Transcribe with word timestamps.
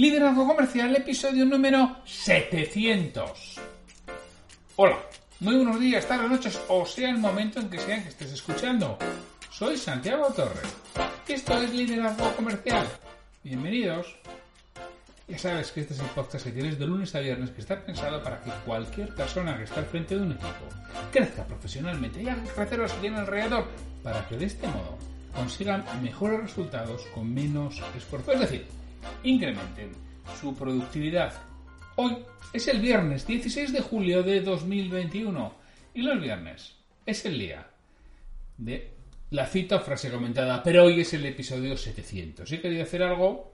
Liderazgo 0.00 0.46
Comercial, 0.46 0.96
episodio 0.96 1.44
número 1.44 1.98
700. 2.06 3.60
Hola, 4.76 4.96
muy 5.40 5.56
buenos 5.56 5.78
días, 5.78 6.08
tardes, 6.08 6.30
noches, 6.30 6.58
o 6.68 6.86
sea 6.86 7.10
el 7.10 7.18
momento 7.18 7.60
en 7.60 7.68
que 7.68 7.78
sea 7.78 8.02
que 8.02 8.08
estés 8.08 8.32
escuchando. 8.32 8.96
Soy 9.50 9.76
Santiago 9.76 10.32
Torres. 10.32 10.74
Esto 11.28 11.60
es 11.60 11.74
Liderazgo 11.74 12.32
Comercial. 12.32 12.86
Bienvenidos. 13.44 14.16
Ya 15.28 15.36
sabes 15.36 15.70
que 15.70 15.82
este 15.82 15.92
es 15.92 16.00
el 16.00 16.06
podcast 16.06 16.46
que 16.46 16.52
tienes 16.52 16.78
de 16.78 16.86
lunes 16.86 17.14
a 17.14 17.20
viernes 17.20 17.50
que 17.50 17.60
está 17.60 17.78
pensado 17.84 18.22
para 18.22 18.40
que 18.40 18.50
cualquier 18.64 19.14
persona 19.14 19.58
que 19.58 19.64
está 19.64 19.80
al 19.80 19.86
frente 19.86 20.16
de 20.16 20.22
un 20.22 20.32
equipo 20.32 20.64
crezca 21.12 21.44
profesionalmente 21.44 22.22
y 22.22 22.28
haga 22.30 22.42
crecer 22.54 22.78
los 22.78 22.92
que 22.94 23.00
tiene 23.02 23.18
alrededor 23.18 23.68
para 24.02 24.26
que 24.26 24.38
de 24.38 24.46
este 24.46 24.66
modo 24.66 24.96
consigan 25.34 25.84
mejores 26.02 26.40
resultados 26.40 27.02
con 27.14 27.34
menos 27.34 27.82
esfuerzo. 27.94 28.32
Es 28.32 28.40
decir, 28.40 28.79
incrementen 29.22 29.92
su 30.40 30.54
productividad. 30.54 31.32
Hoy 31.96 32.18
es 32.52 32.68
el 32.68 32.80
viernes 32.80 33.26
16 33.26 33.72
de 33.72 33.80
julio 33.80 34.22
de 34.22 34.40
2021 34.40 35.54
y 35.94 36.02
los 36.02 36.20
viernes 36.20 36.76
es 37.06 37.24
el 37.24 37.38
día 37.38 37.66
de 38.56 38.94
la 39.30 39.46
cita 39.46 39.76
o 39.76 39.80
frase 39.80 40.10
comentada, 40.10 40.62
pero 40.62 40.84
hoy 40.84 41.00
es 41.00 41.14
el 41.14 41.24
episodio 41.26 41.76
700 41.76 42.50
y 42.50 42.58
quería 42.58 42.82
hacer 42.82 43.02
algo 43.02 43.52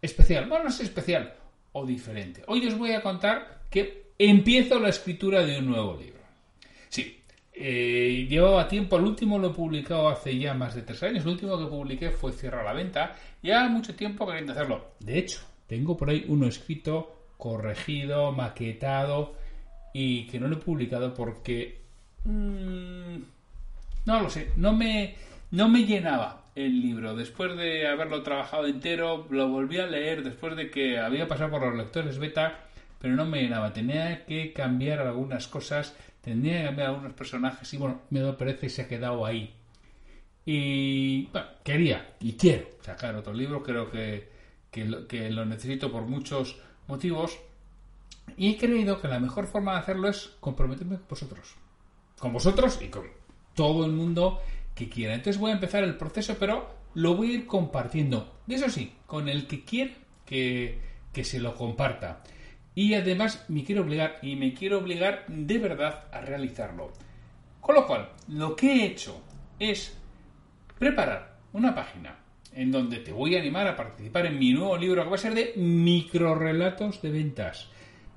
especial. 0.00 0.48
Bueno, 0.48 0.64
no 0.64 0.70
es 0.70 0.80
especial 0.80 1.34
o 1.72 1.86
diferente. 1.86 2.42
Hoy 2.46 2.66
os 2.66 2.76
voy 2.76 2.92
a 2.92 3.02
contar 3.02 3.62
que 3.70 4.12
empiezo 4.18 4.78
la 4.80 4.88
escritura 4.88 5.44
de 5.44 5.58
un 5.58 5.66
nuevo 5.66 5.96
libro. 5.96 6.20
Sí, 6.88 7.19
eh, 7.52 8.26
llevaba 8.28 8.68
tiempo, 8.68 8.96
el 8.96 9.04
último 9.04 9.38
lo 9.38 9.50
he 9.50 9.54
publicado 9.54 10.08
hace 10.08 10.38
ya 10.38 10.54
más 10.54 10.74
de 10.74 10.82
tres 10.82 11.02
años, 11.02 11.24
el 11.24 11.30
último 11.30 11.58
que 11.58 11.66
publiqué 11.66 12.10
fue 12.10 12.32
Cierra 12.32 12.62
la 12.62 12.72
Venta, 12.72 13.16
ya 13.42 13.68
mucho 13.68 13.94
tiempo 13.94 14.26
queriendo 14.26 14.52
hacerlo. 14.52 14.92
De 15.00 15.18
hecho, 15.18 15.40
tengo 15.66 15.96
por 15.96 16.10
ahí 16.10 16.24
uno 16.28 16.46
escrito, 16.46 17.26
corregido, 17.36 18.32
maquetado 18.32 19.34
y 19.92 20.26
que 20.26 20.38
no 20.38 20.48
lo 20.48 20.56
he 20.56 20.60
publicado 20.60 21.12
porque... 21.14 21.80
Mmm, 22.24 23.16
no 24.06 24.20
lo 24.20 24.30
sé, 24.30 24.50
no 24.56 24.72
me, 24.72 25.14
no 25.50 25.68
me 25.68 25.84
llenaba 25.84 26.44
el 26.54 26.80
libro. 26.80 27.14
Después 27.14 27.56
de 27.56 27.86
haberlo 27.86 28.22
trabajado 28.22 28.66
entero, 28.66 29.26
lo 29.30 29.48
volví 29.48 29.78
a 29.78 29.86
leer 29.86 30.22
después 30.22 30.56
de 30.56 30.70
que 30.70 30.98
había 30.98 31.28
pasado 31.28 31.50
por 31.50 31.62
los 31.62 31.76
lectores 31.76 32.18
beta, 32.18 32.69
pero 33.00 33.16
no 33.16 33.24
me 33.24 33.42
llenaba. 33.42 33.72
Tenía 33.72 34.24
que 34.26 34.52
cambiar 34.52 35.00
algunas 35.00 35.48
cosas, 35.48 35.96
tenía 36.20 36.58
que 36.58 36.64
cambiar 36.66 36.88
algunos 36.88 37.14
personajes 37.14 37.72
y 37.72 37.78
bueno, 37.78 38.02
me 38.10 38.32
parece 38.34 38.66
y 38.66 38.70
se 38.70 38.82
ha 38.82 38.88
quedado 38.88 39.24
ahí. 39.24 39.54
Y 40.44 41.26
bueno, 41.26 41.48
quería 41.64 42.14
y 42.20 42.34
quiero 42.34 42.68
sacar 42.82 43.16
otro 43.16 43.32
libro, 43.32 43.62
creo 43.62 43.90
que, 43.90 44.28
que, 44.70 44.84
lo, 44.84 45.06
que 45.06 45.30
lo 45.30 45.44
necesito 45.44 45.90
por 45.90 46.02
muchos 46.02 46.60
motivos. 46.86 47.38
Y 48.36 48.50
he 48.50 48.56
creído 48.58 49.00
que 49.00 49.08
la 49.08 49.18
mejor 49.18 49.46
forma 49.46 49.72
de 49.72 49.78
hacerlo 49.78 50.08
es 50.08 50.36
comprometerme 50.38 50.96
con 50.96 51.08
vosotros. 51.08 51.54
Con 52.18 52.32
vosotros 52.32 52.80
y 52.82 52.88
con 52.88 53.06
todo 53.54 53.84
el 53.86 53.92
mundo 53.92 54.40
que 54.74 54.88
quiera. 54.88 55.14
Entonces 55.14 55.40
voy 55.40 55.50
a 55.50 55.54
empezar 55.54 55.82
el 55.84 55.96
proceso, 55.96 56.36
pero 56.38 56.74
lo 56.94 57.16
voy 57.16 57.30
a 57.30 57.34
ir 57.34 57.46
compartiendo. 57.46 58.40
Eso 58.46 58.68
sí, 58.68 58.92
con 59.06 59.28
el 59.28 59.46
que 59.46 59.64
quiera 59.64 59.92
que, 60.26 60.78
que 61.12 61.24
se 61.24 61.40
lo 61.40 61.54
comparta. 61.54 62.22
Y 62.80 62.94
además 62.94 63.44
me 63.48 63.62
quiero 63.62 63.82
obligar, 63.82 64.16
y 64.22 64.36
me 64.36 64.54
quiero 64.54 64.78
obligar 64.78 65.26
de 65.28 65.58
verdad 65.58 66.04
a 66.10 66.22
realizarlo. 66.22 66.90
Con 67.60 67.74
lo 67.74 67.86
cual, 67.86 68.08
lo 68.28 68.56
que 68.56 68.72
he 68.72 68.86
hecho 68.86 69.22
es 69.58 70.00
preparar 70.78 71.40
una 71.52 71.74
página 71.74 72.16
en 72.54 72.72
donde 72.72 73.00
te 73.00 73.12
voy 73.12 73.36
a 73.36 73.40
animar 73.40 73.68
a 73.68 73.76
participar 73.76 74.24
en 74.24 74.38
mi 74.38 74.54
nuevo 74.54 74.78
libro 74.78 75.04
que 75.04 75.10
va 75.10 75.16
a 75.16 75.18
ser 75.18 75.34
de 75.34 75.52
microrelatos 75.56 77.02
de 77.02 77.10
ventas. 77.10 77.68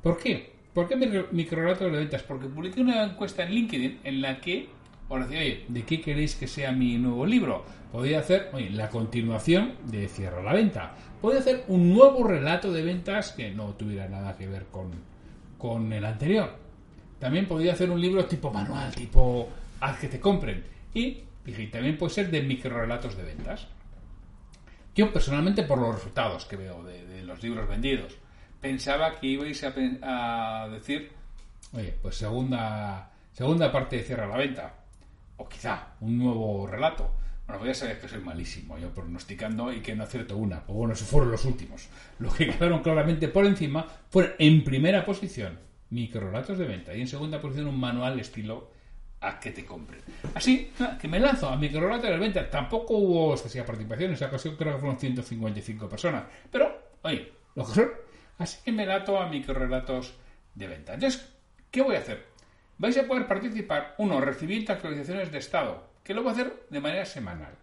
¿Por 0.01 0.17
qué? 0.17 0.53
¿Por 0.73 0.87
qué 0.87 0.95
microrelatos 0.95 1.91
de 1.91 1.97
ventas? 1.97 2.23
Porque 2.23 2.47
publiqué 2.47 2.79
una 2.79 3.03
encuesta 3.03 3.43
en 3.43 3.51
LinkedIn 3.51 3.99
en 4.05 4.21
la 4.21 4.39
que 4.39 4.69
os 5.21 5.29
decía, 5.29 5.39
oye, 5.39 5.65
¿de 5.67 5.83
qué 5.83 6.01
queréis 6.01 6.35
que 6.35 6.47
sea 6.47 6.71
mi 6.71 6.97
nuevo 6.97 7.25
libro? 7.25 7.65
Podría 7.91 8.19
hacer, 8.19 8.49
la 8.71 8.89
continuación 8.89 9.73
de 9.85 10.07
Cierra 10.07 10.41
la 10.41 10.53
Venta. 10.53 10.95
Podría 11.21 11.41
hacer 11.41 11.63
un 11.67 11.93
nuevo 11.93 12.23
relato 12.23 12.71
de 12.71 12.83
ventas 12.83 13.31
que 13.33 13.51
no 13.51 13.75
tuviera 13.75 14.07
nada 14.07 14.35
que 14.35 14.47
ver 14.47 14.65
con, 14.65 14.91
con 15.57 15.93
el 15.93 16.03
anterior. 16.03 16.57
También 17.19 17.47
podría 17.47 17.73
hacer 17.73 17.91
un 17.91 18.01
libro 18.01 18.25
tipo 18.25 18.51
manual, 18.51 18.93
tipo 18.95 19.49
haz 19.79 19.99
que 19.99 20.07
te 20.07 20.19
compren. 20.19 20.63
Y 20.93 21.23
dije, 21.45 21.67
también 21.67 21.97
puede 21.97 22.13
ser 22.13 22.31
de 22.31 22.41
microrelatos 22.41 23.15
de 23.15 23.23
ventas. 23.23 23.67
Yo 24.95 25.11
personalmente, 25.13 25.63
por 25.63 25.79
los 25.79 25.95
resultados 25.95 26.45
que 26.45 26.55
veo 26.55 26.83
de, 26.83 27.05
de 27.05 27.23
los 27.23 27.41
libros 27.43 27.67
vendidos, 27.67 28.17
pensaba 28.59 29.19
que 29.19 29.27
ibais 29.27 29.63
a, 29.63 29.73
a, 30.63 30.69
decir, 30.69 31.11
oye, 31.73 31.93
pues 32.01 32.15
segunda, 32.15 33.11
segunda 33.33 33.71
parte 33.71 33.97
de 33.97 34.03
Cierra 34.03 34.27
la 34.27 34.37
Venta 34.37 34.82
o 35.37 35.47
quizá 35.47 35.95
un 36.01 36.17
nuevo 36.17 36.67
relato. 36.67 37.15
Bueno, 37.45 37.59
voy 37.59 37.71
a 37.71 37.73
saber 37.73 37.99
que 37.99 38.07
soy 38.07 38.21
malísimo 38.21 38.77
yo 38.77 38.93
pronosticando 38.93 39.71
y 39.71 39.81
que 39.81 39.95
no 39.95 40.03
acierto 40.03 40.37
una. 40.37 40.63
O 40.67 40.73
bueno, 40.73 40.93
esos 40.93 41.07
fueron 41.07 41.31
los 41.31 41.43
últimos. 41.45 41.87
Los 42.19 42.33
que 42.35 42.47
quedaron 42.47 42.81
claramente 42.81 43.27
por 43.27 43.45
encima 43.45 43.85
fueron 44.09 44.33
en 44.39 44.63
primera 44.63 45.03
posición 45.05 45.59
microrelatos 45.89 46.57
de 46.57 46.65
venta 46.65 46.95
y 46.95 47.01
en 47.01 47.07
segunda 47.07 47.39
posición 47.39 47.67
un 47.67 47.79
manual 47.79 48.19
estilo 48.19 48.71
a 49.19 49.39
que 49.39 49.51
te 49.51 49.65
compren. 49.65 50.01
Así 50.33 50.71
que 50.99 51.07
me 51.07 51.19
lanzo 51.19 51.47
a 51.49 51.55
microrelatos 51.55 52.09
de 52.09 52.17
venta. 52.17 52.49
Tampoco 52.49 52.97
hubo 52.97 53.33
excesiva 53.33 53.65
participación. 53.65 54.09
En 54.09 54.15
esa 54.15 54.27
ocasión 54.27 54.55
creo 54.55 54.73
que 54.73 54.79
fueron 54.79 54.99
155 54.99 55.87
personas. 55.87 56.23
Pero, 56.51 56.93
oye, 57.03 57.31
lo 57.55 57.65
que 57.65 57.73
son. 57.73 57.91
Así 58.37 58.59
que 58.65 58.71
me 58.71 58.85
lato 58.85 59.19
a 59.19 59.29
microrelatos 59.29 60.13
de 60.55 60.67
venta. 60.67 60.93
Entonces, 60.95 61.29
¿qué 61.71 61.81
voy 61.81 61.95
a 61.95 61.99
hacer? 61.99 62.32
Vais 62.83 62.97
a 62.97 63.07
poder 63.07 63.27
participar, 63.27 63.95
uno, 63.97 64.19
recibiendo 64.19 64.73
actualizaciones 64.73 65.31
de 65.31 65.37
estado, 65.37 65.87
que 66.03 66.13
lo 66.13 66.21
voy 66.21 66.31
a 66.31 66.33
hacer 66.33 66.65
de 66.69 66.81
manera 66.81 67.05
semanal. 67.05 67.55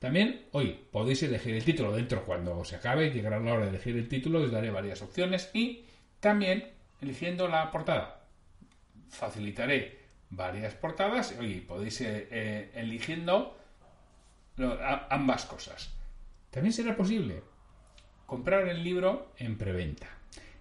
También, 0.00 0.46
hoy 0.50 0.88
podéis 0.90 1.22
elegir 1.22 1.54
el 1.54 1.64
título 1.64 1.92
dentro 1.92 2.24
cuando 2.24 2.64
se 2.64 2.74
acabe, 2.74 3.12
llegará 3.12 3.38
la 3.38 3.52
hora 3.52 3.62
de 3.62 3.68
elegir 3.68 3.96
el 3.96 4.08
título, 4.08 4.40
os 4.40 4.50
daré 4.50 4.72
varias 4.72 5.02
opciones 5.02 5.50
y 5.54 5.84
también 6.18 6.72
eligiendo 7.00 7.46
la 7.46 7.70
portada. 7.70 8.24
Facilitaré 9.08 10.00
varias 10.30 10.74
portadas, 10.74 11.36
hoy 11.38 11.60
podéis 11.60 12.00
eh, 12.00 12.26
eh, 12.32 12.72
eligiendo 12.74 13.56
ambas 15.10 15.44
cosas. 15.44 15.94
También 16.50 16.72
será 16.72 16.96
posible 16.96 17.40
comprar 18.26 18.66
el 18.66 18.82
libro 18.82 19.30
en 19.38 19.58
preventa. 19.58 20.08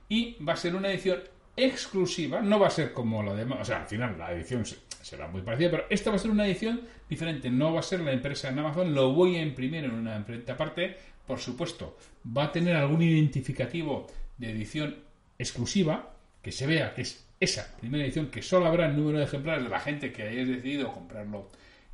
Y 0.08 0.38
va 0.44 0.54
a 0.54 0.58
ser 0.58 0.76
una 0.76 0.92
edición 0.92 1.24
exclusiva, 1.58 2.42
no 2.42 2.60
va 2.60 2.68
a 2.68 2.72
ser 2.72 2.92
como 2.92 3.24
la 3.24 3.34
demás, 3.34 3.60
o 3.62 3.66
sea, 3.66 3.82
al 3.82 3.88
final 3.88 4.18
la 4.18 4.32
edición 4.32 4.64
será 5.02 5.28
muy 5.28 5.42
parecida, 5.42 5.72
pero 5.72 5.86
esta 5.90 6.10
va 6.10 6.18
a 6.18 6.20
ser 6.20 6.32
una 6.32 6.46
edición 6.46 6.82
diferente, 7.10 7.50
no 7.50 7.74
va 7.74 7.80
a 7.80 7.84
ser 7.84 8.02
la 8.02 8.12
empresa 8.12 8.50
en 8.50 8.60
Amazon, 8.60 8.94
lo 8.94 9.14
voy 9.14 9.38
a 9.38 9.42
imprimir 9.42 9.86
en 9.86 9.92
una 9.92 10.16
imprenta 10.16 10.54
aparte, 10.54 10.98
por 11.26 11.40
supuesto, 11.40 11.98
va 12.36 12.46
a 12.46 12.52
tener 12.52 12.76
algún 12.76 13.02
identificativo 13.02 14.08
de 14.38 14.52
edición 14.52 14.96
exclusiva, 15.38 16.14
que 16.42 16.52
se 16.52 16.68
vea 16.68 16.94
que 16.94 17.04
es 17.04 17.26
esa 17.40 17.76
primera 17.78 18.04
edición, 18.04 18.28
que 18.28 18.42
solo 18.42 18.66
habrá 18.66 18.88
el 18.88 18.96
número 18.96 19.20
de 19.20 19.26
ejemplares 19.26 19.64
de 19.64 19.70
la 19.70 19.80
gente 19.80 20.12
que 20.12 20.24
haya 20.24 20.46
decidido 20.46 20.92
comprarlo 20.92 21.50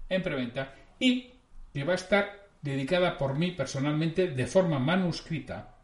en 0.09 0.23
preventa, 0.23 0.73
y 0.99 1.31
que 1.73 1.83
va 1.83 1.93
a 1.93 1.95
estar 1.95 2.47
dedicada 2.61 3.17
por 3.17 3.38
mí 3.38 3.51
personalmente 3.51 4.28
de 4.28 4.47
forma 4.47 4.79
manuscrita, 4.79 5.75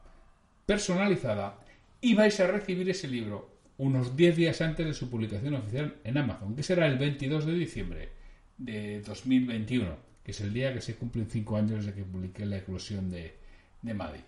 personalizada, 0.65 1.59
y 2.01 2.13
vais 2.13 2.39
a 2.39 2.47
recibir 2.47 2.89
ese 2.89 3.07
libro 3.07 3.56
unos 3.77 4.15
10 4.15 4.35
días 4.35 4.61
antes 4.61 4.85
de 4.85 4.93
su 4.93 5.09
publicación 5.09 5.53
oficial 5.55 5.95
en 6.03 6.17
Amazon, 6.17 6.55
que 6.55 6.63
será 6.63 6.87
el 6.87 6.97
22 6.97 7.45
de 7.45 7.53
diciembre 7.53 8.09
de 8.57 9.01
2021, 9.01 9.95
que 10.23 10.31
es 10.31 10.41
el 10.41 10.53
día 10.53 10.73
que 10.73 10.81
se 10.81 10.95
cumplen 10.95 11.27
5 11.29 11.57
años 11.57 11.85
desde 11.85 11.93
que 11.93 12.03
publiqué 12.03 12.45
la 12.45 12.57
eclosión 12.57 13.09
de, 13.11 13.35
de 13.81 13.93
Maddie. 13.93 14.23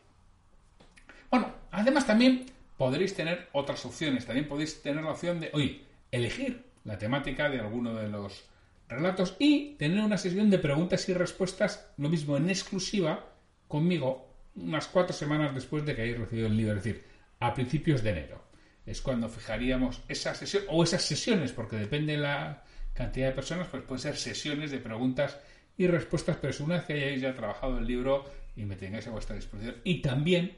Bueno, 1.31 1.51
además 1.71 2.05
también 2.05 2.45
podréis 2.77 3.15
tener 3.15 3.49
otras 3.53 3.85
opciones, 3.85 4.25
también 4.25 4.47
podéis 4.47 4.81
tener 4.81 5.03
la 5.03 5.11
opción 5.11 5.39
de, 5.39 5.49
oye, 5.53 5.81
elegir 6.11 6.63
la 6.85 6.97
temática 6.97 7.49
de 7.49 7.59
alguno 7.59 7.95
de 7.95 8.07
los 8.07 8.43
relatos 8.87 9.35
y 9.39 9.75
tener 9.75 10.03
una 10.03 10.17
sesión 10.17 10.49
de 10.49 10.59
preguntas 10.59 11.07
y 11.09 11.13
respuestas, 11.13 11.87
lo 11.97 12.09
mismo 12.09 12.37
en 12.37 12.49
exclusiva, 12.49 13.25
conmigo, 13.67 14.27
unas 14.55 14.87
cuatro 14.87 15.13
semanas 15.13 15.53
después 15.53 15.85
de 15.85 15.95
que 15.95 16.03
hayáis 16.03 16.19
recibido 16.19 16.47
el 16.47 16.57
libro, 16.57 16.77
es 16.77 16.83
decir, 16.83 17.03
a 17.39 17.53
principios 17.53 18.03
de 18.03 18.09
enero 18.11 18.48
es 18.89 19.01
cuando 19.01 19.29
fijaríamos 19.29 20.01
esa 20.07 20.33
sesión 20.33 20.63
o 20.67 20.83
esas 20.83 21.03
sesiones, 21.03 21.51
porque 21.51 21.75
depende 21.75 22.13
de 22.13 22.19
la 22.19 22.63
cantidad 22.93 23.27
de 23.27 23.33
personas, 23.33 23.67
pues 23.67 23.83
pueden 23.83 24.01
ser 24.01 24.17
sesiones 24.17 24.71
de 24.71 24.79
preguntas 24.79 25.37
y 25.77 25.87
respuestas, 25.87 26.37
pero 26.41 26.49
es 26.51 26.59
una 26.59 26.77
vez 26.77 26.85
que 26.85 26.93
hayáis 26.93 27.21
ya 27.21 27.35
trabajado 27.35 27.77
el 27.77 27.85
libro 27.85 28.25
y 28.55 28.65
me 28.65 28.75
tengáis 28.75 29.05
a 29.07 29.11
vuestra 29.11 29.35
disposición. 29.35 29.75
Y 29.83 30.01
también 30.01 30.57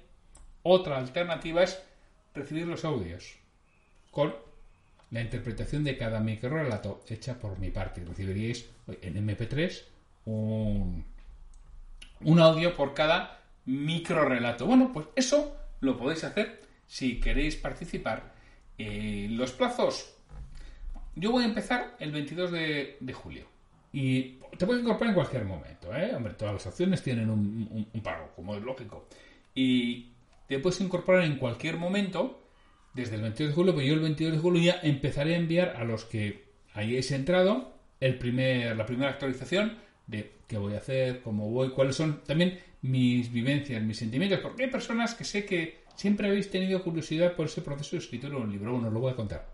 otra 0.63 0.97
alternativa 0.97 1.61
es 1.61 1.81
recibir 2.33 2.67
los 2.67 2.85
audios 2.85 3.35
con 4.11 4.33
la 5.11 5.21
interpretación 5.21 5.83
de 5.83 5.97
cada 5.97 6.21
microrelato 6.21 7.03
hecha 7.09 7.37
por 7.37 7.59
mi 7.59 7.69
parte. 7.69 8.03
Recibiríais 8.05 8.69
en 9.01 9.27
MP3 9.27 9.81
un, 10.25 11.03
un 12.21 12.39
audio 12.39 12.75
por 12.75 12.93
cada 12.93 13.41
microrelato. 13.65 14.65
Bueno, 14.65 14.91
pues 14.93 15.07
eso 15.15 15.57
lo 15.81 15.97
podéis 15.97 16.23
hacer 16.23 16.60
si 16.91 17.21
queréis 17.21 17.55
participar. 17.55 18.33
Eh, 18.77 19.27
los 19.29 19.53
plazos, 19.53 20.13
yo 21.15 21.31
voy 21.31 21.43
a 21.43 21.47
empezar 21.47 21.95
el 21.99 22.11
22 22.11 22.51
de, 22.51 23.13
julio. 23.13 23.45
Y 23.93 24.39
te 24.57 24.65
puedes 24.65 24.83
incorporar 24.83 25.11
en 25.11 25.15
cualquier 25.15 25.45
momento, 25.45 25.95
¿eh? 25.95 26.13
Hombre, 26.13 26.33
todas 26.33 26.53
las 26.53 26.67
opciones 26.67 27.01
tienen 27.01 27.29
un, 27.29 27.87
un 27.93 28.01
pago, 28.01 28.33
como 28.35 28.55
es 28.57 28.61
lógico. 28.61 29.07
Y 29.55 30.09
te 30.47 30.59
puedes 30.59 30.81
incorporar 30.81 31.23
en 31.23 31.37
cualquier 31.37 31.77
momento 31.77 32.43
desde 32.93 33.15
el 33.15 33.21
22 33.21 33.51
de 33.51 33.55
julio, 33.55 33.73
pues 33.73 33.87
yo 33.87 33.93
el 33.93 34.01
22 34.01 34.33
de 34.33 34.39
julio 34.39 34.61
ya 34.61 34.79
empezaré 34.83 35.35
a 35.35 35.37
enviar 35.37 35.77
a 35.77 35.85
los 35.85 36.03
que 36.03 36.43
hayáis 36.73 37.09
entrado 37.11 37.73
el 38.01 38.17
primer, 38.17 38.75
la 38.75 38.85
primera 38.85 39.11
actualización 39.11 39.77
de 40.07 40.33
qué 40.45 40.57
voy 40.57 40.73
a 40.73 40.79
hacer, 40.79 41.21
cómo 41.21 41.49
voy, 41.49 41.69
cuáles 41.69 41.95
son 41.95 42.21
también 42.25 42.59
mis 42.81 43.31
vivencias, 43.31 43.81
mis 43.81 43.95
sentimientos, 43.95 44.39
porque 44.41 44.65
hay 44.65 44.69
personas 44.69 45.15
que 45.15 45.23
sé 45.23 45.45
que 45.45 45.80
siempre 45.95 46.27
habéis 46.27 46.49
tenido 46.49 46.83
curiosidad 46.83 47.33
por 47.33 47.47
ese 47.47 47.61
proceso 47.61 47.91
de 47.95 48.01
escritura 48.01 48.35
de 48.35 48.41
un 48.41 48.51
libro. 48.51 48.71
Bueno, 48.71 48.87
os 48.87 48.93
lo 48.93 48.99
voy 48.99 49.11
a 49.11 49.15
contar. 49.15 49.47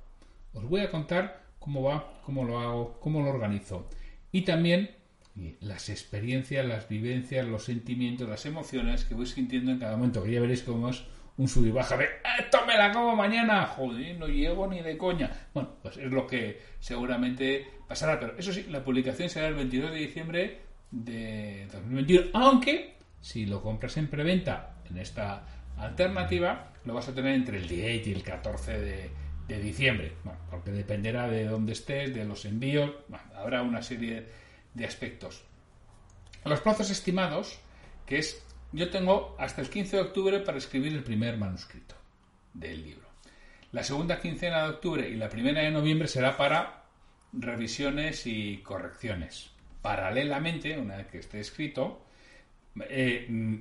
Os 0.53 0.63
voy 0.67 0.81
a 0.81 0.89
contar 0.89 1.43
cómo 1.59 1.83
va, 1.83 2.21
cómo 2.23 2.43
lo 2.43 2.59
hago, 2.59 2.99
cómo 2.99 3.21
lo 3.21 3.29
organizo. 3.29 3.89
Y 4.31 4.41
también 4.41 4.91
las 5.61 5.89
experiencias, 5.89 6.65
las 6.65 6.89
vivencias, 6.89 7.45
los 7.45 7.65
sentimientos, 7.65 8.27
las 8.27 8.45
emociones 8.45 9.05
que 9.05 9.13
voy 9.13 9.25
sintiendo 9.25 9.71
en 9.71 9.79
cada 9.79 9.95
momento, 9.95 10.23
que 10.23 10.31
ya 10.31 10.41
veréis 10.41 10.63
cómo 10.63 10.89
es 10.89 11.03
un 11.37 11.47
sub 11.47 11.67
y 11.67 11.71
baja 11.71 11.95
de 11.97 12.07
esto 12.39 12.65
me 12.65 12.77
la 12.77 12.91
como 12.91 13.15
mañana, 13.15 13.67
joder, 13.67 14.17
no 14.17 14.27
llego 14.27 14.67
ni 14.67 14.81
de 14.81 14.97
coña. 14.97 15.31
Bueno, 15.53 15.69
pues 15.81 15.97
es 15.97 16.11
lo 16.11 16.25
que 16.25 16.59
seguramente 16.79 17.67
pasará, 17.87 18.19
pero 18.19 18.37
eso 18.37 18.51
sí, 18.51 18.65
la 18.69 18.83
publicación 18.83 19.29
será 19.29 19.47
el 19.47 19.53
22 19.53 19.91
de 19.91 19.97
diciembre 19.97 20.61
de 20.89 21.67
2021, 21.71 22.29
aunque 22.33 22.95
si 23.21 23.45
lo 23.45 23.61
compras 23.61 23.97
en 23.97 24.07
preventa 24.07 24.77
en 24.89 24.97
esta 24.97 25.45
alternativa, 25.77 26.73
lo 26.85 26.93
vas 26.93 27.07
a 27.09 27.13
tener 27.13 27.35
entre 27.35 27.57
el 27.57 27.67
10 27.67 28.07
y 28.07 28.11
el 28.11 28.23
14 28.23 28.79
de, 28.79 29.61
diciembre, 29.61 30.13
bueno, 30.23 30.39
porque 30.49 30.71
dependerá 30.71 31.29
de 31.29 31.45
dónde 31.45 31.71
estés, 31.71 32.13
de 32.13 32.25
los 32.25 32.43
envíos, 32.45 32.91
habrá 33.33 33.61
una 33.61 33.81
serie 33.81 34.25
de 34.73 34.85
aspectos. 34.85 35.43
Los 36.43 36.59
plazos 36.61 36.89
estimados, 36.89 37.59
que 38.05 38.19
es 38.19 38.43
yo 38.73 38.89
tengo 38.89 39.35
hasta 39.39 39.61
el 39.61 39.69
15 39.69 39.95
de 39.95 40.01
octubre 40.01 40.39
para 40.41 40.57
escribir 40.57 40.93
el 40.93 41.03
primer 41.03 41.37
manuscrito 41.37 41.95
del 42.53 42.83
libro. 42.83 43.07
La 43.71 43.83
segunda 43.83 44.19
quincena 44.19 44.63
de 44.63 44.69
octubre 44.69 45.09
y 45.09 45.15
la 45.15 45.29
primera 45.29 45.61
de 45.61 45.71
noviembre 45.71 46.07
será 46.07 46.35
para 46.35 46.83
revisiones 47.31 48.25
y 48.25 48.57
correcciones. 48.57 49.51
Paralelamente, 49.81 50.77
una 50.77 50.97
vez 50.97 51.07
que 51.07 51.19
esté 51.19 51.39
escrito, 51.39 52.05
eh, 52.89 53.25
mm, 53.29 53.55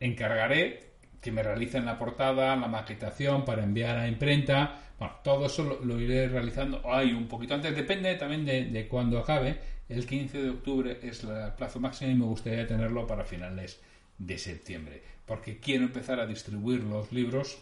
encargaré 0.00 0.93
que 1.24 1.32
me 1.32 1.42
realicen 1.42 1.86
la 1.86 1.98
portada, 1.98 2.54
la 2.54 2.68
maquetación 2.68 3.46
para 3.46 3.64
enviar 3.64 3.96
a 3.96 4.06
imprenta. 4.06 4.78
Bueno, 4.98 5.14
todo 5.24 5.46
eso 5.46 5.80
lo, 5.82 5.98
iré 5.98 6.28
realizando 6.28 6.82
hay 6.84 7.14
un 7.14 7.28
poquito 7.28 7.54
antes, 7.54 7.74
depende 7.74 8.14
también 8.16 8.44
de, 8.44 8.66
de 8.66 8.86
cuándo 8.86 9.18
acabe. 9.18 9.58
El 9.88 10.06
15 10.06 10.42
de 10.42 10.50
octubre 10.50 10.98
es 11.02 11.24
el 11.24 11.30
plazo 11.56 11.80
máximo 11.80 12.10
y 12.10 12.14
me 12.14 12.26
gustaría 12.26 12.66
tenerlo 12.66 13.06
para 13.06 13.24
finales 13.24 13.80
de 14.18 14.36
septiembre, 14.36 15.02
porque 15.24 15.58
quiero 15.58 15.84
empezar 15.84 16.20
a 16.20 16.26
distribuir 16.26 16.84
los 16.84 17.10
libros 17.10 17.58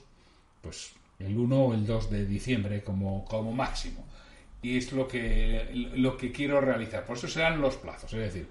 pues 0.61 0.93
el 1.21 1.39
1 1.39 1.65
o 1.65 1.75
el 1.75 1.87
2 1.87 2.11
de 2.11 2.27
diciembre 2.27 2.83
como, 2.83 3.25
como 3.25 3.53
máximo. 3.53 4.05
Y 4.61 4.77
es 4.77 4.93
lo 4.93 5.07
que, 5.07 5.69
lo 5.95 6.17
que 6.17 6.33
quiero 6.33 6.61
realizar. 6.61 7.05
Por 7.05 7.17
eso 7.17 7.29
serán 7.29 7.61
los 7.61 7.77
plazos. 7.77 8.13
Es 8.13 8.21
decir, 8.21 8.49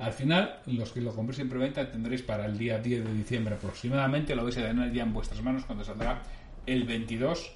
al 0.00 0.12
final, 0.12 0.60
los 0.66 0.92
que 0.92 1.00
lo 1.00 1.14
compréis 1.14 1.40
en 1.40 1.48
preventa 1.48 1.90
tendréis 1.90 2.22
para 2.22 2.46
el 2.46 2.56
día 2.56 2.78
10 2.78 3.04
de 3.04 3.14
diciembre 3.14 3.54
aproximadamente. 3.54 4.34
Lo 4.34 4.44
vais 4.44 4.56
a 4.58 4.62
tener 4.62 4.92
ya 4.92 5.02
en 5.02 5.12
vuestras 5.12 5.42
manos 5.42 5.64
cuando 5.64 5.84
saldrá 5.84 6.22
el 6.66 6.84
22 6.84 7.52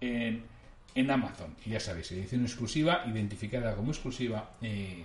en, 0.00 0.44
en 0.94 1.10
Amazon. 1.10 1.54
Ya 1.66 1.80
sabéis, 1.80 2.10
edición 2.12 2.42
exclusiva, 2.42 3.04
identificada 3.06 3.74
como 3.74 3.90
exclusiva, 3.90 4.50
eh, 4.62 5.04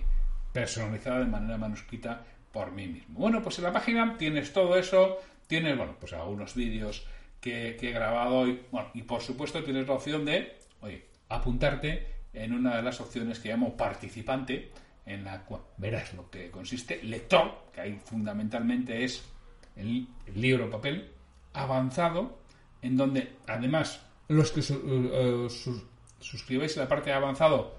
personalizada 0.51 1.19
de 1.19 1.25
manera 1.25 1.57
manuscrita 1.57 2.23
por 2.51 2.71
mí 2.71 2.87
mismo. 2.87 3.19
Bueno, 3.19 3.41
pues 3.41 3.57
en 3.57 3.65
la 3.65 3.73
página 3.73 4.15
tienes 4.17 4.53
todo 4.53 4.77
eso, 4.77 5.17
tienes, 5.47 5.75
bueno, 5.75 5.95
pues 5.99 6.13
algunos 6.13 6.55
vídeos 6.55 7.05
que, 7.41 7.77
he 7.81 7.91
grabado 7.91 8.37
hoy, 8.37 8.61
bueno, 8.71 8.89
y 8.93 9.01
por 9.01 9.21
supuesto 9.21 9.63
tienes 9.63 9.87
la 9.87 9.93
opción 9.93 10.23
de, 10.25 10.57
apuntarte 11.29 12.07
en 12.33 12.53
una 12.53 12.75
de 12.75 12.83
las 12.83 13.01
opciones 13.01 13.39
que 13.39 13.49
llamo 13.49 13.75
participante, 13.75 14.71
en 15.05 15.23
la 15.23 15.41
cual 15.41 15.61
verás 15.77 16.13
lo 16.13 16.29
que 16.29 16.49
consiste, 16.49 17.01
lector, 17.03 17.65
que 17.73 17.81
ahí 17.81 17.99
fundamentalmente 18.03 19.03
es 19.03 19.23
el, 19.75 20.07
libro 20.35 20.69
papel, 20.69 21.11
avanzado, 21.53 22.39
en 22.81 22.97
donde 22.97 23.37
además 23.47 24.01
los 24.27 24.51
que 24.51 24.61
uh, 24.61 25.49
suscribáis 26.19 26.75
en 26.77 26.83
la 26.83 26.89
parte 26.89 27.09
de 27.09 27.15
avanzado 27.15 27.77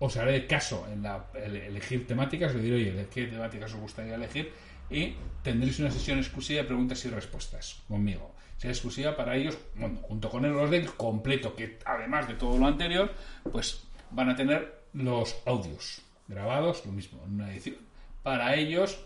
os 0.00 0.16
haré 0.16 0.46
caso 0.46 0.86
en 0.92 1.02
la, 1.02 1.26
elegir 1.34 2.06
temáticas, 2.06 2.54
os 2.54 2.62
diré, 2.62 2.76
oye, 2.76 3.06
qué 3.12 3.26
temáticas 3.26 3.74
os 3.74 3.80
gustaría 3.80 4.14
elegir 4.14 4.52
y 4.90 5.14
tendréis 5.42 5.78
una 5.80 5.90
sesión 5.90 6.18
exclusiva 6.18 6.62
de 6.62 6.68
preguntas 6.68 7.04
y 7.04 7.10
respuestas 7.10 7.82
conmigo. 7.88 8.34
Será 8.56 8.72
exclusiva 8.72 9.16
para 9.16 9.36
ellos, 9.36 9.58
bueno, 9.74 9.98
junto 10.02 10.30
con 10.30 10.44
el 10.44 10.52
orden 10.52 10.86
completo, 10.96 11.54
que 11.54 11.78
además 11.84 12.26
de 12.28 12.34
todo 12.34 12.58
lo 12.58 12.66
anterior, 12.66 13.12
pues 13.50 13.84
van 14.10 14.30
a 14.30 14.36
tener 14.36 14.82
los 14.94 15.36
audios 15.46 16.02
grabados, 16.28 16.86
lo 16.86 16.92
mismo, 16.92 17.20
en 17.24 17.34
una 17.34 17.52
edición 17.52 17.76
para 18.22 18.54
ellos 18.54 19.04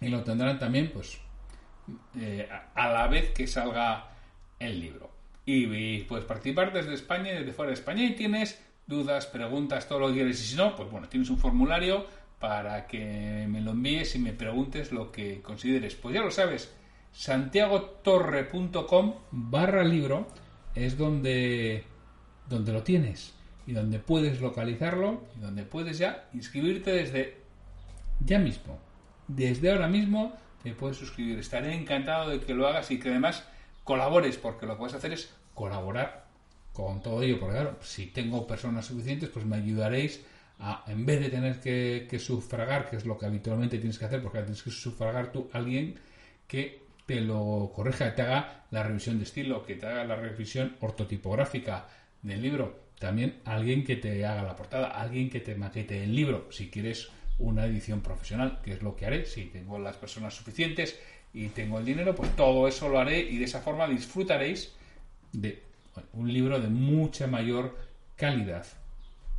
y 0.00 0.08
lo 0.08 0.22
tendrán 0.22 0.58
también, 0.58 0.90
pues, 0.92 1.18
eh, 2.16 2.48
a 2.74 2.88
la 2.88 3.08
vez 3.08 3.30
que 3.30 3.46
salga 3.46 4.10
el 4.58 4.80
libro. 4.80 5.10
Y, 5.44 6.02
puedes 6.02 6.26
participar 6.26 6.72
desde 6.72 6.94
España 6.94 7.32
y 7.32 7.38
desde 7.38 7.52
fuera 7.52 7.70
de 7.70 7.74
España 7.74 8.04
y 8.04 8.14
tienes 8.14 8.62
dudas, 8.86 9.26
preguntas, 9.26 9.88
todo 9.88 10.00
lo 10.00 10.08
que 10.08 10.14
quieres. 10.14 10.42
Y 10.42 10.48
si 10.48 10.56
no, 10.56 10.76
pues 10.76 10.90
bueno, 10.90 11.08
tienes 11.08 11.30
un 11.30 11.38
formulario 11.38 12.06
para 12.38 12.86
que 12.86 13.46
me 13.48 13.60
lo 13.60 13.72
envíes 13.72 14.14
y 14.14 14.18
me 14.18 14.34
preguntes 14.34 14.92
lo 14.92 15.10
que 15.10 15.40
consideres. 15.40 15.94
Pues 15.94 16.14
ya 16.14 16.22
lo 16.22 16.30
sabes, 16.30 16.74
santiagotorre.com 17.12 19.14
barra 19.30 19.84
libro 19.84 20.28
es 20.74 20.98
donde, 20.98 21.84
donde 22.46 22.72
lo 22.72 22.82
tienes 22.82 23.37
y 23.68 23.72
donde 23.74 23.98
puedes 23.98 24.40
localizarlo 24.40 25.24
y 25.36 25.40
donde 25.40 25.62
puedes 25.62 25.98
ya 25.98 26.26
inscribirte 26.32 26.90
desde 26.90 27.36
ya 28.24 28.38
mismo. 28.38 28.78
Desde 29.26 29.70
ahora 29.70 29.88
mismo 29.88 30.32
te 30.62 30.72
puedes 30.72 30.96
suscribir. 30.96 31.38
Estaré 31.38 31.74
encantado 31.74 32.30
de 32.30 32.40
que 32.40 32.54
lo 32.54 32.66
hagas 32.66 32.90
y 32.90 32.98
que 32.98 33.10
además 33.10 33.44
colabores, 33.84 34.38
porque 34.38 34.64
lo 34.64 34.76
que 34.76 34.84
vas 34.84 34.94
a 34.94 34.96
hacer 34.96 35.12
es 35.12 35.34
colaborar 35.52 36.24
con 36.72 37.02
todo 37.02 37.22
ello, 37.22 37.38
porque 37.38 37.56
claro, 37.56 37.76
si 37.82 38.06
tengo 38.06 38.46
personas 38.46 38.86
suficientes, 38.86 39.28
pues 39.28 39.44
me 39.44 39.56
ayudaréis 39.56 40.24
a, 40.60 40.84
en 40.86 41.04
vez 41.04 41.20
de 41.20 41.28
tener 41.28 41.60
que, 41.60 42.18
sufragar, 42.18 42.88
que 42.88 42.96
es 42.96 43.04
lo 43.04 43.18
que 43.18 43.26
habitualmente 43.26 43.76
tienes 43.76 43.98
que 43.98 44.06
hacer, 44.06 44.22
porque 44.22 44.38
tienes 44.38 44.62
que 44.62 44.70
sufragar 44.70 45.30
tú 45.30 45.50
a 45.52 45.58
alguien 45.58 46.00
que 46.46 46.86
te 47.04 47.20
lo 47.20 47.70
corrija, 47.74 48.06
que 48.06 48.16
te 48.16 48.22
haga 48.22 48.64
la 48.70 48.82
revisión 48.82 49.18
de 49.18 49.24
estilo, 49.24 49.62
que 49.62 49.74
te 49.74 49.84
haga 49.84 50.04
la 50.04 50.16
revisión 50.16 50.74
ortotipográfica 50.80 51.86
del 52.22 52.40
libro, 52.40 52.87
también 52.98 53.40
alguien 53.44 53.84
que 53.84 53.96
te 53.96 54.24
haga 54.26 54.42
la 54.42 54.56
portada, 54.56 54.88
alguien 54.88 55.30
que 55.30 55.40
te 55.40 55.54
maquete 55.54 56.02
el 56.02 56.14
libro, 56.14 56.48
si 56.50 56.68
quieres 56.68 57.08
una 57.38 57.66
edición 57.66 58.00
profesional, 58.00 58.60
que 58.62 58.72
es 58.72 58.82
lo 58.82 58.96
que 58.96 59.06
haré, 59.06 59.24
si 59.24 59.44
tengo 59.44 59.78
las 59.78 59.96
personas 59.96 60.34
suficientes 60.34 60.98
y 61.32 61.48
tengo 61.48 61.78
el 61.78 61.84
dinero, 61.84 62.14
pues 62.14 62.34
todo 62.34 62.66
eso 62.66 62.88
lo 62.88 62.98
haré 62.98 63.20
y 63.20 63.38
de 63.38 63.44
esa 63.44 63.60
forma 63.60 63.86
disfrutaréis 63.86 64.72
de 65.32 65.62
un 66.14 66.32
libro 66.32 66.60
de 66.60 66.68
mucha 66.68 67.26
mayor 67.26 67.76
calidad 68.16 68.66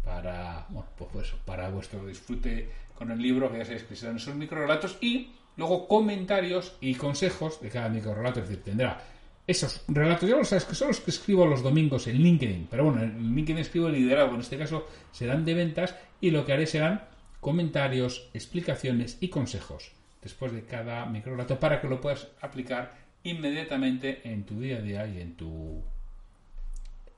para, 0.04 0.66
pues, 0.98 1.10
pues 1.12 1.34
para 1.46 1.70
vuestro 1.70 2.06
disfrute 2.06 2.70
con 2.96 3.12
el 3.12 3.22
libro, 3.22 3.52
que 3.52 3.60
ya 3.60 3.66
sabéis 3.66 3.84
que 3.84 3.96
serán 3.96 4.18
esos 4.18 4.36
microrelatos 4.36 4.98
y 5.02 5.32
luego 5.58 5.88
comentarios 5.88 6.78
y 6.80 6.96
consejos 6.96 7.62
de 7.62 7.70
cada 7.70 7.90
microrelato, 7.90 8.40
es 8.40 8.48
decir, 8.48 8.64
tendrá 8.64 9.02
esos 9.50 9.84
relatos, 9.88 10.30
ya 10.30 10.36
lo 10.36 10.46
sabes, 10.46 10.66
que 10.66 10.76
son 10.76 10.90
los 10.90 11.00
que 11.00 11.10
escribo 11.10 11.44
los 11.48 11.64
domingos 11.64 12.06
en 12.06 12.18
LinkedIn, 12.18 12.68
pero 12.70 12.84
bueno, 12.86 13.02
en 13.02 13.36
LinkedIn 13.36 13.58
escribo 13.58 13.90
liderazgo, 13.90 14.36
en 14.36 14.42
este 14.42 14.60
caso 14.60 14.86
serán 15.12 15.44
de 15.44 15.56
ventas 15.56 15.96
y 16.22 16.30
lo 16.30 16.46
que 16.46 16.54
haré 16.54 16.68
serán 16.68 17.06
comentarios, 17.40 18.30
explicaciones 18.36 19.18
y 19.22 19.30
consejos 19.30 19.92
después 20.22 20.52
de 20.52 20.66
cada 20.66 21.06
microrelato 21.08 21.60
para 21.60 21.82
que 21.82 21.88
lo 21.88 22.00
puedas 22.00 22.28
aplicar 22.42 22.96
inmediatamente 23.24 24.22
en 24.24 24.44
tu 24.44 24.60
día 24.60 24.78
a 24.78 24.82
día 24.82 25.08
y 25.08 25.20
en 25.20 25.36
tu 25.36 25.82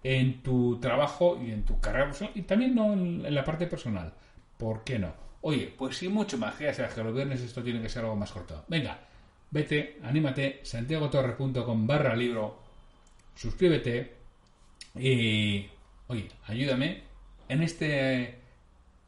en 0.03 0.41
tu 0.41 0.79
trabajo 0.79 1.38
y 1.43 1.51
en 1.51 1.63
tu 1.63 1.81
carrera 1.81 2.11
y 2.33 2.43
también 2.43 2.73
no 2.73 2.93
en 2.93 3.35
la 3.35 3.43
parte 3.43 3.67
personal. 3.67 4.13
¿Por 4.57 4.83
qué 4.85 4.97
no? 4.97 5.13
Oye, 5.41 5.73
pues 5.77 5.97
sí, 5.97 6.07
mucho 6.07 6.38
más. 6.38 6.57
Ya 6.59 6.73
sea 6.73 6.88
que 6.88 7.03
los 7.03 7.13
viernes 7.13 7.41
esto 7.41 7.61
tiene 7.61 7.81
que 7.81 7.89
ser 7.89 8.03
algo 8.03 8.15
más 8.15 8.31
corto. 8.31 8.63
Venga, 8.67 9.00
vete, 9.51 10.00
anímate, 10.03 10.62
santiagotorre.com 10.63 11.88
barra 11.88 12.15
libro, 12.15 12.60
suscríbete 13.36 14.15
y, 14.96 15.67
oye, 16.08 16.29
ayúdame 16.48 17.03
en 17.48 17.62
este, 17.62 18.39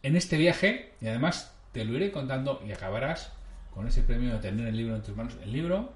en 0.03 0.15
este 0.15 0.37
viaje 0.37 0.93
y 1.01 1.07
además 1.07 1.55
te 1.71 1.83
lo 1.85 1.95
iré 1.95 2.11
contando 2.11 2.61
y 2.67 2.71
acabarás 2.71 3.33
con 3.71 3.87
ese 3.87 4.03
premio 4.03 4.33
de 4.33 4.39
tener 4.39 4.67
el 4.67 4.77
libro 4.77 4.95
en 4.95 5.01
tus 5.01 5.15
manos. 5.15 5.35
El 5.41 5.51
libro 5.51 5.93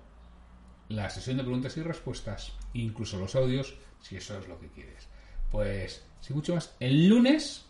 la 0.89 1.09
sesión 1.09 1.37
de 1.37 1.43
preguntas 1.43 1.75
y 1.77 1.83
respuestas, 1.83 2.53
incluso 2.73 3.19
los 3.19 3.35
audios, 3.35 3.75
si 4.01 4.15
eso 4.17 4.37
es 4.39 4.47
lo 4.47 4.59
que 4.59 4.69
quieres. 4.69 5.07
Pues, 5.51 6.03
sin 6.21 6.35
mucho 6.35 6.55
más, 6.55 6.75
el 6.79 7.07
lunes 7.07 7.65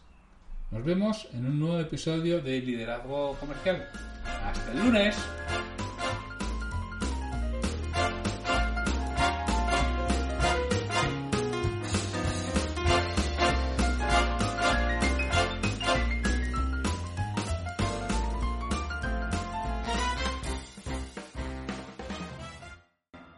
nos 0.71 0.83
vemos 0.83 1.27
en 1.33 1.45
un 1.45 1.59
nuevo 1.59 1.79
episodio 1.79 2.41
de 2.41 2.59
Liderazgo 2.59 3.35
Comercial. 3.39 3.89
Hasta 4.43 4.71
el 4.71 4.79
lunes. 4.79 5.17